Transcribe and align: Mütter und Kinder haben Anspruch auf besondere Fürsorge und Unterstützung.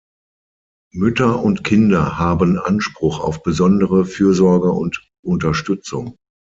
Mütter 0.93 1.43
und 1.43 1.63
Kinder 1.63 2.17
haben 2.17 2.57
Anspruch 2.57 3.19
auf 3.19 3.43
besondere 3.43 4.03
Fürsorge 4.03 4.71
und 4.71 5.07
Unterstützung. 5.23 6.17